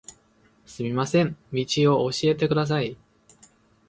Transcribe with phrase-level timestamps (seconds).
[0.65, 1.63] すみません、道
[2.03, 2.97] を教えてください。